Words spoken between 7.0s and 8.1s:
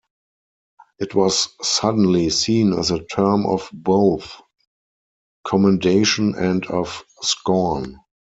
scorn.